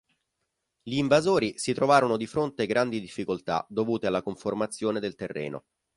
Gli 0.81 0.97
invasori 0.97 1.59
si 1.59 1.73
trovarono 1.75 2.17
di 2.17 2.25
fronte 2.25 2.65
grandi 2.65 2.99
difficoltà 2.99 3.63
dovute 3.69 4.07
alla 4.07 4.23
conformazione 4.23 4.99
del 4.99 5.13
terreno. 5.13 5.65